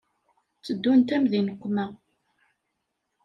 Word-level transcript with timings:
Teddunt-am 0.65 1.23
di 1.31 1.39
nneqma. 1.43 1.85